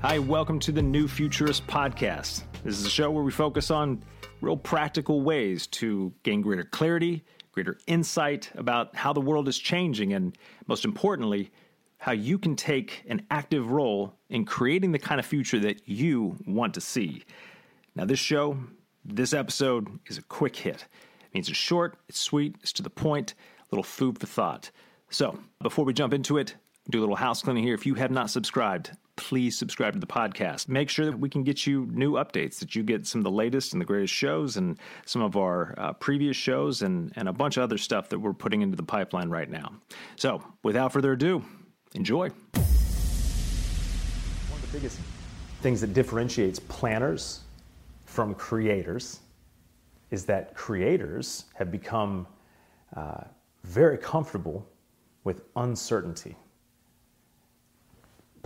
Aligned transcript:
Hi, 0.00 0.20
welcome 0.20 0.60
to 0.60 0.70
the 0.70 0.80
New 0.80 1.08
Futurist 1.08 1.66
Podcast. 1.66 2.44
This 2.62 2.78
is 2.78 2.86
a 2.86 2.88
show 2.88 3.10
where 3.10 3.24
we 3.24 3.32
focus 3.32 3.68
on 3.72 4.04
real 4.40 4.56
practical 4.56 5.22
ways 5.22 5.66
to 5.66 6.14
gain 6.22 6.40
greater 6.40 6.62
clarity, 6.62 7.24
greater 7.50 7.78
insight 7.88 8.48
about 8.54 8.94
how 8.94 9.12
the 9.12 9.20
world 9.20 9.48
is 9.48 9.58
changing, 9.58 10.12
and 10.12 10.38
most 10.68 10.84
importantly, 10.84 11.50
how 11.96 12.12
you 12.12 12.38
can 12.38 12.54
take 12.54 13.02
an 13.08 13.26
active 13.32 13.72
role 13.72 14.14
in 14.30 14.44
creating 14.44 14.92
the 14.92 15.00
kind 15.00 15.18
of 15.18 15.26
future 15.26 15.58
that 15.58 15.88
you 15.88 16.36
want 16.46 16.74
to 16.74 16.80
see. 16.80 17.24
Now, 17.96 18.04
this 18.04 18.20
show, 18.20 18.56
this 19.04 19.34
episode 19.34 19.98
is 20.06 20.16
a 20.16 20.22
quick 20.22 20.54
hit. 20.54 20.86
It 21.22 21.34
means 21.34 21.48
it's 21.48 21.58
short, 21.58 21.98
it's 22.08 22.20
sweet, 22.20 22.54
it's 22.62 22.72
to 22.74 22.84
the 22.84 22.88
point, 22.88 23.34
a 23.62 23.74
little 23.74 23.82
food 23.82 24.20
for 24.20 24.26
thought. 24.28 24.70
So, 25.10 25.40
before 25.60 25.84
we 25.84 25.92
jump 25.92 26.14
into 26.14 26.38
it, 26.38 26.54
do 26.88 27.00
a 27.00 27.02
little 27.02 27.16
house 27.16 27.42
cleaning 27.42 27.64
here. 27.64 27.74
If 27.74 27.84
you 27.84 27.94
have 27.94 28.12
not 28.12 28.30
subscribed, 28.30 28.92
please 29.18 29.58
subscribe 29.58 29.92
to 29.92 29.98
the 29.98 30.06
podcast. 30.06 30.68
Make 30.68 30.88
sure 30.88 31.04
that 31.04 31.18
we 31.18 31.28
can 31.28 31.42
get 31.42 31.66
you 31.66 31.86
new 31.90 32.12
updates, 32.12 32.60
that 32.60 32.74
you 32.76 32.84
get 32.84 33.04
some 33.06 33.18
of 33.18 33.24
the 33.24 33.30
latest 33.30 33.72
and 33.72 33.80
the 33.80 33.84
greatest 33.84 34.14
shows 34.14 34.56
and 34.56 34.78
some 35.04 35.20
of 35.22 35.36
our 35.36 35.74
uh, 35.76 35.92
previous 35.94 36.36
shows 36.36 36.82
and, 36.82 37.12
and 37.16 37.28
a 37.28 37.32
bunch 37.32 37.56
of 37.56 37.64
other 37.64 37.76
stuff 37.76 38.08
that 38.08 38.18
we're 38.18 38.32
putting 38.32 38.62
into 38.62 38.76
the 38.76 38.82
pipeline 38.82 39.28
right 39.28 39.50
now. 39.50 39.72
So, 40.16 40.42
without 40.62 40.92
further 40.92 41.12
ado, 41.12 41.44
enjoy. 41.94 42.28
One 42.28 42.64
of 44.52 44.62
the 44.62 44.78
biggest 44.78 45.00
things 45.62 45.80
that 45.80 45.92
differentiates 45.92 46.60
planners 46.60 47.40
from 48.06 48.34
creators 48.34 49.18
is 50.12 50.24
that 50.26 50.54
creators 50.54 51.46
have 51.54 51.72
become 51.72 52.26
uh, 52.96 53.24
very 53.64 53.98
comfortable 53.98 54.64
with 55.24 55.42
uncertainty. 55.56 56.36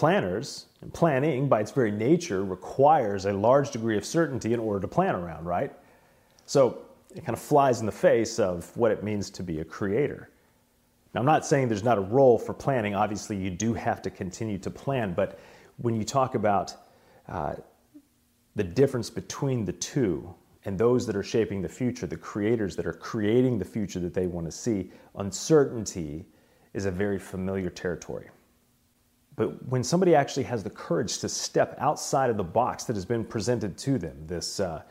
Planners 0.00 0.64
and 0.80 0.90
planning, 0.94 1.46
by 1.46 1.60
its 1.60 1.72
very 1.72 1.90
nature, 1.90 2.42
requires 2.42 3.26
a 3.26 3.34
large 3.34 3.70
degree 3.70 3.98
of 3.98 4.04
certainty 4.06 4.54
in 4.54 4.58
order 4.58 4.80
to 4.80 4.88
plan 4.88 5.14
around, 5.14 5.44
right? 5.44 5.74
So 6.46 6.86
it 7.14 7.22
kind 7.22 7.36
of 7.36 7.38
flies 7.38 7.80
in 7.80 7.86
the 7.86 7.92
face 7.92 8.38
of 8.38 8.74
what 8.78 8.92
it 8.92 9.04
means 9.04 9.28
to 9.28 9.42
be 9.42 9.60
a 9.60 9.64
creator. 9.64 10.30
Now, 11.12 11.20
I'm 11.20 11.26
not 11.26 11.44
saying 11.44 11.68
there's 11.68 11.84
not 11.84 11.98
a 11.98 12.00
role 12.00 12.38
for 12.38 12.54
planning. 12.54 12.94
Obviously, 12.94 13.36
you 13.36 13.50
do 13.50 13.74
have 13.74 14.00
to 14.00 14.08
continue 14.08 14.56
to 14.60 14.70
plan, 14.70 15.12
but 15.12 15.38
when 15.76 15.94
you 15.94 16.02
talk 16.02 16.34
about 16.34 16.74
uh, 17.28 17.56
the 18.56 18.64
difference 18.64 19.10
between 19.10 19.66
the 19.66 19.74
two 19.74 20.34
and 20.64 20.78
those 20.78 21.06
that 21.08 21.14
are 21.14 21.22
shaping 21.22 21.60
the 21.60 21.68
future, 21.68 22.06
the 22.06 22.16
creators 22.16 22.74
that 22.76 22.86
are 22.86 22.94
creating 22.94 23.58
the 23.58 23.66
future 23.66 24.00
that 24.00 24.14
they 24.14 24.26
want 24.26 24.46
to 24.46 24.50
see, 24.52 24.90
uncertainty 25.16 26.24
is 26.72 26.86
a 26.86 26.90
very 26.90 27.18
familiar 27.18 27.68
territory. 27.68 28.30
But 29.40 29.66
when 29.70 29.82
somebody 29.82 30.14
actually 30.14 30.42
has 30.42 30.62
the 30.62 30.68
courage 30.68 31.16
to 31.20 31.28
step 31.30 31.74
outside 31.78 32.28
of 32.28 32.36
the 32.36 32.44
box 32.44 32.84
that 32.84 32.94
has 32.94 33.06
been 33.06 33.24
presented 33.24 33.78
to 33.78 33.96
them, 33.96 34.26
this 34.26 34.60
uh, 34.60 34.82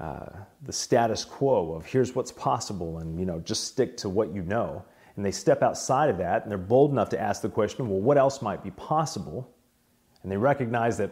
uh, 0.00 0.30
the 0.62 0.72
status 0.72 1.26
quo 1.26 1.74
of 1.74 1.84
here's 1.84 2.14
what's 2.14 2.32
possible, 2.32 3.00
and 3.00 3.20
you 3.20 3.26
know 3.26 3.38
just 3.40 3.64
stick 3.64 3.98
to 3.98 4.08
what 4.08 4.34
you 4.34 4.40
know, 4.44 4.82
and 5.14 5.22
they 5.22 5.30
step 5.30 5.62
outside 5.62 6.08
of 6.08 6.16
that, 6.16 6.40
and 6.40 6.50
they're 6.50 6.56
bold 6.56 6.90
enough 6.90 7.10
to 7.10 7.20
ask 7.20 7.42
the 7.42 7.50
question, 7.50 7.86
well, 7.86 8.00
what 8.00 8.16
else 8.16 8.40
might 8.40 8.64
be 8.64 8.70
possible? 8.70 9.54
And 10.22 10.32
they 10.32 10.38
recognize 10.38 10.96
that 10.96 11.10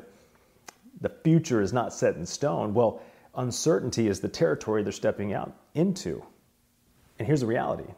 the 1.03 1.13
future 1.23 1.61
is 1.61 1.75
not 1.75 1.93
set 1.93 2.17
in 2.17 2.25
stone. 2.25 2.73
Well, 2.73 3.03
uncertainty 3.35 4.09
is 4.09 4.21
the 4.21 4.29
territory 4.31 4.83
they're 4.83 4.93
stepping 4.93 5.35
out 5.35 5.55
into. 5.75 6.25
And 7.19 7.27
here's 7.27 7.41
the 7.41 7.47
reality 7.47 7.93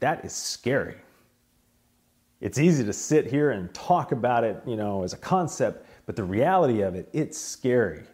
that 0.00 0.24
is 0.24 0.32
scary. 0.32 0.96
It's 2.40 2.58
easy 2.58 2.84
to 2.84 2.92
sit 2.92 3.26
here 3.26 3.50
and 3.50 3.72
talk 3.74 4.12
about 4.12 4.44
it, 4.44 4.62
you 4.64 4.76
know, 4.76 5.02
as 5.02 5.12
a 5.12 5.16
concept, 5.16 5.86
but 6.06 6.14
the 6.14 6.22
reality 6.22 6.82
of 6.82 6.94
it, 6.94 7.08
it's 7.12 7.36
scary 7.36 8.04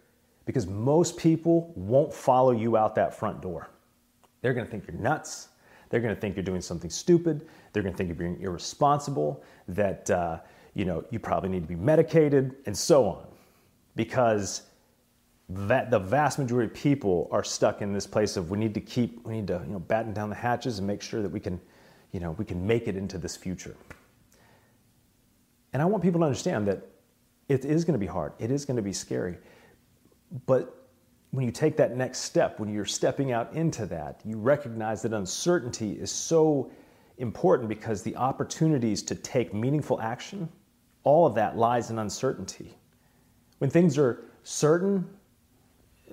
because 0.46 0.66
most 0.66 1.16
people 1.18 1.72
won't 1.76 2.12
follow 2.12 2.52
you 2.52 2.76
out 2.76 2.94
that 2.94 3.14
front 3.14 3.42
door. 3.42 3.70
They're 4.40 4.54
going 4.54 4.64
to 4.64 4.70
think 4.70 4.86
you're 4.86 5.00
nuts. 5.00 5.48
They're 5.90 6.00
going 6.00 6.14
to 6.14 6.20
think 6.20 6.36
you're 6.36 6.42
doing 6.42 6.62
something 6.62 6.90
stupid. 6.90 7.46
They're 7.72 7.82
going 7.82 7.92
to 7.92 7.96
think 7.96 8.08
you're 8.08 8.16
being 8.16 8.40
irresponsible, 8.40 9.42
that 9.68 10.10
uh, 10.10 10.40
you 10.74 10.84
know 10.84 11.04
you 11.10 11.18
probably 11.18 11.50
need 11.50 11.62
to 11.62 11.68
be 11.68 11.76
medicated, 11.76 12.56
and 12.66 12.76
so 12.76 13.06
on, 13.06 13.26
because 13.94 14.62
that 15.48 15.90
the 15.90 15.98
vast 15.98 16.38
majority 16.38 16.66
of 16.66 16.74
people 16.74 17.28
are 17.30 17.44
stuck 17.44 17.82
in 17.82 17.92
this 17.92 18.06
place 18.06 18.36
of 18.36 18.50
we 18.50 18.58
need 18.58 18.74
to 18.74 18.80
keep 18.80 19.24
we 19.26 19.34
need 19.34 19.46
to 19.46 19.62
you 19.66 19.72
know 19.72 19.78
batten 19.78 20.12
down 20.12 20.30
the 20.30 20.34
hatches 20.34 20.78
and 20.78 20.86
make 20.86 21.02
sure 21.02 21.20
that 21.22 21.28
we 21.28 21.38
can 21.38 21.60
you 22.12 22.20
know 22.20 22.32
we 22.32 22.44
can 22.44 22.66
make 22.66 22.88
it 22.88 22.96
into 22.96 23.18
this 23.18 23.36
future 23.36 23.76
and 25.74 25.82
i 25.82 25.84
want 25.84 26.02
people 26.02 26.20
to 26.20 26.24
understand 26.24 26.66
that 26.66 26.82
it 27.48 27.64
is 27.64 27.84
going 27.84 27.94
to 27.94 27.98
be 27.98 28.06
hard. 28.06 28.32
It 28.38 28.50
is 28.50 28.64
going 28.64 28.76
to 28.76 28.82
be 28.82 28.92
scary. 28.92 29.36
But 30.46 30.88
when 31.30 31.44
you 31.44 31.50
take 31.50 31.76
that 31.76 31.96
next 31.96 32.20
step 32.20 32.60
when 32.60 32.72
you're 32.72 32.84
stepping 32.84 33.32
out 33.32 33.52
into 33.54 33.86
that 33.86 34.20
you 34.24 34.38
recognize 34.38 35.02
that 35.02 35.12
uncertainty 35.12 35.92
is 35.92 36.10
so 36.10 36.70
important 37.18 37.68
because 37.68 38.02
the 38.02 38.14
opportunities 38.14 39.02
to 39.02 39.16
take 39.16 39.52
meaningful 39.52 40.00
action 40.00 40.48
all 41.02 41.26
of 41.26 41.34
that 41.34 41.56
lies 41.56 41.90
in 41.90 41.98
uncertainty. 41.98 42.78
When 43.58 43.68
things 43.68 43.98
are 43.98 44.24
certain 44.44 45.08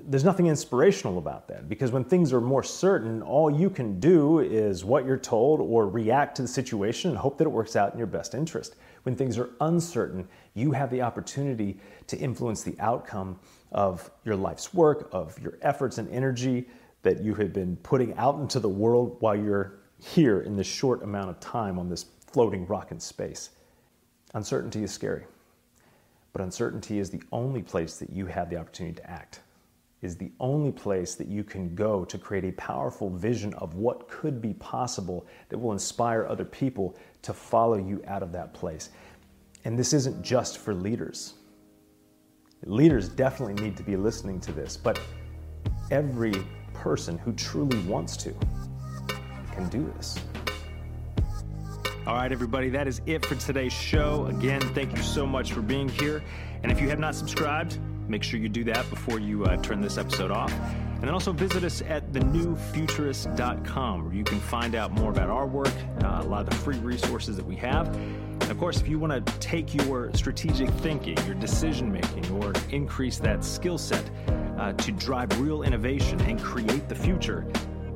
there's 0.07 0.23
nothing 0.23 0.47
inspirational 0.47 1.17
about 1.17 1.47
that 1.49 1.69
because 1.69 1.91
when 1.91 2.03
things 2.03 2.33
are 2.33 2.41
more 2.41 2.63
certain, 2.63 3.21
all 3.21 3.51
you 3.51 3.69
can 3.69 3.99
do 3.99 4.39
is 4.39 4.83
what 4.83 5.05
you're 5.05 5.17
told 5.17 5.59
or 5.59 5.87
react 5.87 6.35
to 6.37 6.41
the 6.41 6.47
situation 6.47 7.11
and 7.11 7.19
hope 7.19 7.37
that 7.37 7.45
it 7.45 7.51
works 7.51 7.75
out 7.75 7.91
in 7.91 7.97
your 7.97 8.07
best 8.07 8.33
interest. 8.33 8.75
When 9.03 9.15
things 9.15 9.37
are 9.37 9.49
uncertain, 9.61 10.27
you 10.53 10.71
have 10.73 10.91
the 10.91 11.01
opportunity 11.01 11.79
to 12.07 12.17
influence 12.17 12.63
the 12.63 12.75
outcome 12.79 13.39
of 13.71 14.11
your 14.25 14.35
life's 14.35 14.73
work, 14.73 15.09
of 15.11 15.39
your 15.39 15.57
efforts 15.61 15.97
and 15.97 16.09
energy 16.09 16.67
that 17.03 17.21
you 17.21 17.33
have 17.35 17.53
been 17.53 17.77
putting 17.77 18.15
out 18.17 18.39
into 18.39 18.59
the 18.59 18.69
world 18.69 19.17
while 19.19 19.35
you're 19.35 19.79
here 19.99 20.41
in 20.41 20.55
this 20.55 20.67
short 20.67 21.03
amount 21.03 21.29
of 21.29 21.39
time 21.39 21.79
on 21.79 21.89
this 21.89 22.05
floating 22.27 22.65
rock 22.67 22.91
in 22.91 22.99
space. 22.99 23.51
Uncertainty 24.33 24.83
is 24.83 24.91
scary, 24.91 25.25
but 26.31 26.41
uncertainty 26.41 26.99
is 26.99 27.09
the 27.09 27.21
only 27.31 27.61
place 27.61 27.97
that 27.97 28.11
you 28.11 28.27
have 28.27 28.49
the 28.49 28.57
opportunity 28.57 28.95
to 28.95 29.09
act 29.09 29.41
is 30.01 30.17
the 30.17 30.31
only 30.39 30.71
place 30.71 31.15
that 31.15 31.27
you 31.27 31.43
can 31.43 31.75
go 31.75 32.03
to 32.05 32.17
create 32.17 32.43
a 32.43 32.51
powerful 32.53 33.09
vision 33.09 33.53
of 33.55 33.75
what 33.75 34.07
could 34.07 34.41
be 34.41 34.53
possible 34.53 35.27
that 35.49 35.57
will 35.57 35.71
inspire 35.71 36.25
other 36.25 36.45
people 36.45 36.97
to 37.21 37.33
follow 37.33 37.77
you 37.77 38.01
out 38.07 38.23
of 38.23 38.31
that 38.31 38.53
place. 38.53 38.89
And 39.63 39.77
this 39.77 39.93
isn't 39.93 40.23
just 40.23 40.57
for 40.57 40.73
leaders. 40.73 41.35
Leaders 42.65 43.09
definitely 43.09 43.61
need 43.61 43.77
to 43.77 43.83
be 43.83 43.95
listening 43.95 44.39
to 44.39 44.51
this, 44.51 44.75
but 44.75 44.99
every 45.91 46.33
person 46.73 47.17
who 47.17 47.33
truly 47.33 47.79
wants 47.81 48.17
to 48.17 48.33
can 49.51 49.67
do 49.69 49.91
this. 49.97 50.17
All 52.07 52.15
right, 52.15 52.31
everybody, 52.31 52.69
that 52.69 52.87
is 52.87 53.01
it 53.05 53.23
for 53.23 53.35
today's 53.35 53.73
show. 53.73 54.25
Again, 54.25 54.61
thank 54.73 54.95
you 54.95 55.03
so 55.03 55.27
much 55.27 55.53
for 55.53 55.61
being 55.61 55.87
here. 55.87 56.23
And 56.63 56.71
if 56.71 56.81
you 56.81 56.89
have 56.89 56.97
not 56.97 57.13
subscribed, 57.13 57.77
Make 58.11 58.23
sure 58.23 58.41
you 58.41 58.49
do 58.49 58.65
that 58.65 58.89
before 58.89 59.19
you 59.19 59.45
uh, 59.45 59.55
turn 59.61 59.79
this 59.79 59.97
episode 59.97 60.31
off. 60.31 60.51
And 60.51 61.03
then 61.03 61.13
also 61.13 61.31
visit 61.31 61.63
us 61.63 61.81
at 61.81 62.11
thenewfuturist.com 62.11 64.05
where 64.05 64.13
you 64.13 64.25
can 64.25 64.41
find 64.41 64.75
out 64.75 64.91
more 64.91 65.09
about 65.09 65.29
our 65.29 65.47
work, 65.47 65.71
uh, 66.03 66.19
a 66.21 66.27
lot 66.27 66.41
of 66.41 66.49
the 66.49 66.55
free 66.57 66.77
resources 66.79 67.37
that 67.37 67.45
we 67.45 67.55
have. 67.55 67.87
And 67.95 68.51
of 68.51 68.57
course, 68.59 68.81
if 68.81 68.89
you 68.89 68.99
want 68.99 69.25
to 69.25 69.39
take 69.39 69.73
your 69.73 70.13
strategic 70.13 70.69
thinking, 70.69 71.17
your 71.25 71.35
decision 71.35 71.89
making, 71.89 72.29
or 72.31 72.51
increase 72.69 73.17
that 73.19 73.45
skill 73.45 73.77
set 73.77 74.03
uh, 74.57 74.73
to 74.73 74.91
drive 74.91 75.39
real 75.39 75.63
innovation 75.63 76.19
and 76.19 76.37
create 76.37 76.89
the 76.89 76.95
future, 76.95 77.45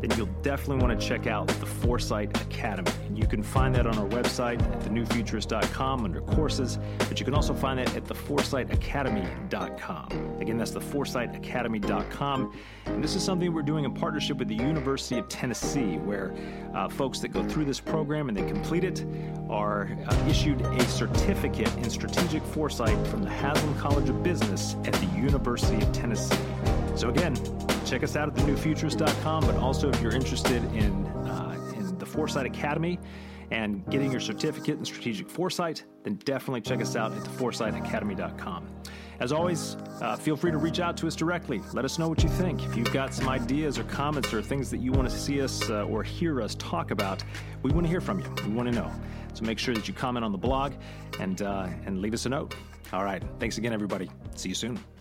then 0.06 0.18
you'll 0.18 0.28
definitely 0.42 0.86
want 0.86 1.00
to 1.00 1.08
check 1.08 1.28
out 1.28 1.48
the 1.48 1.66
Foresight 1.66 2.36
Academy. 2.42 2.92
You 3.14 3.28
can 3.28 3.42
find 3.42 3.74
that 3.76 3.88
on 3.88 3.98
our 3.98 4.08
website 4.08 4.62
at 4.62 4.82
thenewfuturist.com 4.82 6.04
under 6.04 6.20
courses, 6.22 6.78
but 7.00 7.18
you 7.20 7.26
can 7.26 7.34
also 7.34 7.54
find 7.54 7.80
that 7.80 7.96
at 7.96 8.04
theforesightacademy.com. 8.06 10.38
Again, 10.40 10.58
that's 10.58 10.72
theforesightacademy.com. 10.72 12.60
And 12.86 13.04
this 13.04 13.16
is 13.16 13.24
something 13.24 13.52
we're 13.54 13.64
doing 13.64 13.86
in 13.86 13.94
partnership 13.94 14.38
with 14.38 14.48
the 14.48 14.56
University 14.56 15.20
of 15.20 15.28
Tennessee, 15.28 15.98
where 15.98 16.34
uh, 16.74 16.90
folks 16.90 17.20
that 17.20 17.28
go 17.30 17.48
through 17.48 17.66
this 17.66 17.80
program 17.80 18.30
and 18.30 18.38
they 18.38 18.46
complete 18.46 18.84
it 18.84 19.06
are 19.50 19.96
uh, 20.08 20.28
issued 20.28 20.62
a 20.62 20.86
certificate 20.88 21.74
in 21.78 21.90
strategic 21.90 22.44
foresight 22.44 23.08
from 23.08 23.24
the 23.24 23.30
Haslam 23.30 23.76
College 23.80 24.10
of 24.10 24.22
Business 24.24 24.76
at 24.86 24.94
the 24.94 25.08
University 25.18 25.84
of 25.84 25.92
Tennessee. 25.92 26.38
So, 26.96 27.10
again, 27.10 27.36
check 27.86 28.04
us 28.04 28.16
out 28.16 28.28
at 28.28 28.36
thenewfuturist.com, 28.36 29.46
but 29.46 29.56
also 29.56 29.90
if 29.90 30.02
you're 30.02 30.14
interested 30.14 30.64
in, 30.74 31.06
uh, 31.28 31.74
in 31.78 31.98
the 31.98 32.06
Foresight 32.06 32.46
Academy 32.46 33.00
and 33.52 33.88
getting 33.90 34.12
your 34.12 34.20
certificate 34.20 34.78
in 34.78 34.86
strategic 34.86 35.30
foresight, 35.30 35.86
then 36.04 36.16
definitely 36.26 36.62
check 36.62 36.82
us 36.82 36.96
out 36.96 37.12
at 37.12 37.20
theforesightacademy.com. 37.20 38.68
As 39.20 39.32
always, 39.32 39.78
uh, 40.02 40.16
feel 40.18 40.36
free 40.36 40.52
to 40.52 40.58
reach 40.58 40.80
out 40.80 40.98
to 40.98 41.08
us 41.08 41.16
directly. 41.16 41.62
Let 41.74 41.86
us 41.86 41.98
know 41.98 42.10
what 42.10 42.22
you 42.24 42.30
think. 42.30 42.64
If 42.64 42.76
you've 42.76 42.92
got 42.92 43.14
some 43.14 43.30
ideas 43.30 43.80
or 43.80 43.84
comments 43.86 44.34
or 44.34 44.42
things 44.42 44.70
that 44.72 44.80
you 44.80 44.92
want 44.92 45.10
to 45.10 45.16
see 45.16 45.42
us 45.42 45.70
uh, 45.70 45.84
or 45.86 46.04
hear 46.04 46.42
us 46.42 46.56
talk 46.56 46.92
about, 46.92 47.24
we 47.64 47.72
want 47.72 47.86
to 47.86 47.90
hear 47.90 48.02
from 48.02 48.20
you. 48.20 48.26
We 48.46 48.52
want 48.52 48.68
to 48.68 48.76
know. 48.76 48.92
So 49.34 49.46
make 49.46 49.60
sure 49.60 49.74
that 49.74 49.88
you 49.88 49.94
comment 49.94 50.26
on 50.26 50.32
the 50.32 50.38
blog 50.38 50.74
and, 51.20 51.42
uh, 51.42 51.68
and 51.86 52.02
leave 52.02 52.14
us 52.14 52.26
a 52.26 52.30
note. 52.30 52.56
All 52.92 53.04
right. 53.04 53.24
Thanks 53.40 53.58
again, 53.58 53.74
everybody. 53.74 54.10
See 54.36 54.50
you 54.50 54.56
soon. 54.56 54.95